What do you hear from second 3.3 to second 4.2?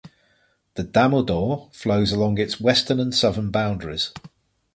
boundaries.